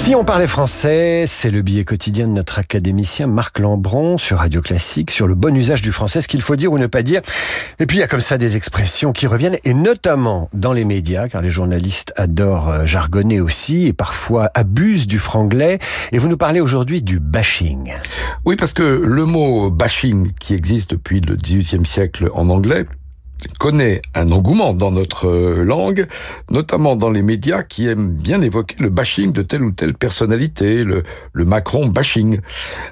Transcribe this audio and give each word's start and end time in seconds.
Si 0.00 0.14
on 0.14 0.24
parlait 0.24 0.46
français, 0.46 1.26
c'est 1.28 1.50
le 1.50 1.60
billet 1.60 1.84
quotidien 1.84 2.26
de 2.26 2.32
notre 2.32 2.58
académicien 2.58 3.26
Marc 3.26 3.58
Lambron 3.58 4.16
sur 4.16 4.38
Radio 4.38 4.62
Classique, 4.62 5.10
sur 5.10 5.26
le 5.26 5.34
bon 5.34 5.54
usage 5.54 5.82
du 5.82 5.92
français, 5.92 6.22
ce 6.22 6.26
qu'il 6.26 6.40
faut 6.40 6.56
dire 6.56 6.72
ou 6.72 6.78
ne 6.78 6.86
pas 6.86 7.02
dire. 7.02 7.20
Et 7.78 7.84
puis 7.84 7.98
il 7.98 8.00
y 8.00 8.02
a 8.02 8.08
comme 8.08 8.22
ça 8.22 8.38
des 8.38 8.56
expressions 8.56 9.12
qui 9.12 9.26
reviennent, 9.26 9.58
et 9.62 9.74
notamment 9.74 10.48
dans 10.54 10.72
les 10.72 10.86
médias, 10.86 11.28
car 11.28 11.42
les 11.42 11.50
journalistes 11.50 12.14
adorent 12.16 12.70
euh, 12.70 12.86
jargonner 12.86 13.42
aussi, 13.42 13.86
et 13.88 13.92
parfois 13.92 14.50
abusent 14.54 15.06
du 15.06 15.18
franglais. 15.18 15.78
Et 16.12 16.18
vous 16.18 16.28
nous 16.28 16.38
parlez 16.38 16.60
aujourd'hui 16.60 17.02
du 17.02 17.20
bashing. 17.20 17.92
Oui, 18.46 18.56
parce 18.56 18.72
que 18.72 18.82
le 18.82 19.26
mot 19.26 19.68
bashing, 19.68 20.32
qui 20.40 20.54
existe 20.54 20.92
depuis 20.92 21.20
le 21.20 21.36
XVIIIe 21.36 21.84
siècle 21.84 22.30
en 22.32 22.48
anglais, 22.48 22.86
connaît 23.58 24.02
un 24.14 24.30
engouement 24.30 24.74
dans 24.74 24.90
notre 24.90 25.28
euh, 25.28 25.64
langue, 25.64 26.06
notamment 26.50 26.96
dans 26.96 27.10
les 27.10 27.22
médias 27.22 27.62
qui 27.62 27.86
aiment 27.88 28.12
bien 28.12 28.40
évoquer 28.42 28.76
le 28.78 28.88
bashing 28.88 29.32
de 29.32 29.42
telle 29.42 29.62
ou 29.62 29.72
telle 29.72 29.94
personnalité, 29.94 30.84
le, 30.84 31.04
Macron 31.34 31.86
bashing, 31.86 32.38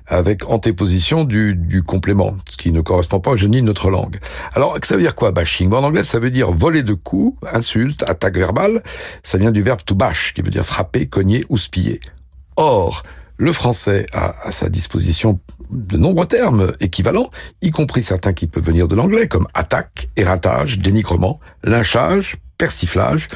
avec 0.06 0.48
antéposition 0.48 1.24
du, 1.24 1.54
du 1.54 1.82
complément, 1.82 2.36
ce 2.50 2.56
qui 2.56 2.72
ne 2.72 2.80
correspond 2.80 3.20
pas 3.20 3.32
au 3.32 3.36
génie 3.36 3.60
de 3.60 3.66
notre 3.66 3.90
langue. 3.90 4.16
Alors, 4.54 4.76
ça 4.82 4.96
veut 4.96 5.02
dire 5.02 5.14
quoi 5.14 5.30
bashing? 5.30 5.72
En 5.72 5.84
anglais, 5.84 6.04
ça 6.04 6.18
veut 6.18 6.30
dire 6.30 6.50
voler 6.50 6.82
de 6.82 6.94
coups, 6.94 7.38
insulte, 7.52 8.02
attaque 8.08 8.36
verbale. 8.36 8.82
Ça 9.22 9.38
vient 9.38 9.50
du 9.50 9.62
verbe 9.62 9.80
to 9.84 9.94
bash, 9.94 10.32
qui 10.34 10.42
veut 10.42 10.50
dire 10.50 10.64
frapper, 10.64 11.06
cogner 11.06 11.44
ou 11.48 11.56
spiller. 11.56 12.00
Or, 12.56 13.02
le 13.38 13.52
français 13.52 14.06
a 14.12 14.34
à 14.42 14.52
sa 14.52 14.68
disposition 14.68 15.40
de 15.70 15.96
nombreux 15.96 16.26
termes 16.26 16.72
équivalents, 16.80 17.30
y 17.62 17.70
compris 17.70 18.02
certains 18.02 18.32
qui 18.32 18.46
peuvent 18.46 18.64
venir 18.64 18.88
de 18.88 18.96
l'anglais, 18.96 19.28
comme 19.28 19.46
attaque, 19.54 20.08
éreintage, 20.16 20.78
dénigrement, 20.78 21.40
lynchage, 21.62 22.36
persiflage 22.58 23.28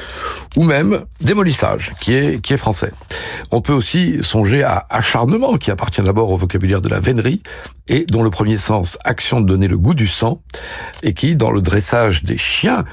ou 0.57 0.63
même 0.63 1.05
démolissage, 1.21 1.93
qui 2.01 2.13
est, 2.13 2.41
qui 2.41 2.53
est 2.53 2.57
français. 2.57 2.91
On 3.51 3.61
peut 3.61 3.71
aussi 3.71 4.17
songer 4.21 4.63
à 4.63 4.85
acharnement, 4.89 5.57
qui 5.57 5.71
appartient 5.71 6.01
d'abord 6.01 6.29
au 6.29 6.37
vocabulaire 6.37 6.81
de 6.81 6.89
la 6.89 6.99
vénerie 6.99 7.41
et 7.87 8.05
dont 8.05 8.23
le 8.23 8.29
premier 8.29 8.57
sens, 8.57 8.97
action 9.05 9.39
de 9.39 9.47
donner 9.47 9.69
le 9.69 9.77
goût 9.77 9.93
du 9.93 10.07
sang, 10.07 10.41
et 11.01 11.13
qui, 11.13 11.35
dans 11.35 11.51
le 11.51 11.61
dressage 11.61 12.23
des 12.23 12.37
chiens, 12.37 12.83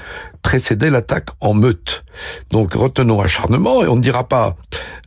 précédait 0.41 0.89
l'attaque 0.89 1.29
en 1.39 1.53
meute. 1.53 2.03
Donc 2.51 2.73
retenons 2.73 3.21
acharnement 3.21 3.83
et 3.83 3.87
on 3.87 3.95
ne 3.95 4.01
dira 4.01 4.27
pas 4.27 4.55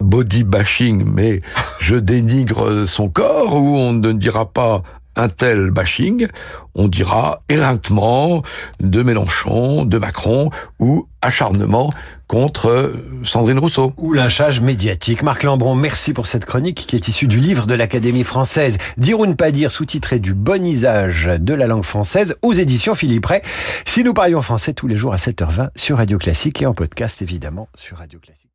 body 0.01 0.45
bashing, 0.45 1.05
mais 1.05 1.41
je 1.81 1.97
dénigre 1.97 2.87
son 2.87 3.09
corps, 3.09 3.55
ou 3.55 3.77
on 3.77 3.93
ne 3.93 4.13
dira 4.13 4.51
pas 4.53 4.83
un 5.17 5.29
tel 5.29 5.71
bashing, 5.71 6.29
on 6.75 6.89
dira 6.89 7.43
éreintement 7.49 8.43
de 8.81 9.03
Mélenchon, 9.03 9.85
de 9.85 9.99
Macron 9.99 10.51
ou 10.79 11.09
acharnement 11.23 11.91
contre 12.27 12.93
Sandrine 13.23 13.59
Rousseau. 13.59 13.93
Ou 13.97 14.13
lynchage 14.13 14.61
médiatique. 14.61 15.23
Marc 15.23 15.43
Lambron, 15.43 15.75
merci 15.75 16.13
pour 16.13 16.27
cette 16.27 16.45
chronique 16.45 16.87
qui 16.87 16.97
est 16.97 17.09
issue 17.09 17.27
du 17.27 17.39
livre 17.39 17.67
de 17.67 17.75
l'Académie 17.75 18.25
française. 18.25 18.79
Dire 18.97 19.21
ou 19.21 19.27
ne 19.27 19.35
pas 19.35 19.51
dire, 19.51 19.71
sous-titré 19.71 20.19
du 20.19 20.35
bon 20.35 20.67
usage 20.67 21.31
de 21.39 21.55
la 21.55 21.67
langue 21.67 21.85
française 21.85 22.37
aux 22.43 22.53
éditions 22.53 22.95
Philippe 22.95 23.27
Ray. 23.27 23.41
Si 23.85 24.05
nous 24.05 24.15
parlions 24.15 24.43
français 24.43 24.73
tous 24.73 24.89
les 24.89 24.97
jours 24.97 25.13
à 25.13 25.17
7h20 25.17 25.71
sur 25.77 25.99
Radio 25.99 26.19
Classique 26.19 26.63
et 26.63 26.67
en 26.67 26.75
podcast 26.75 27.23
évidemment 27.23 27.69
sur 27.75 27.99
Radio 27.99 28.19
Classique. 28.19 28.51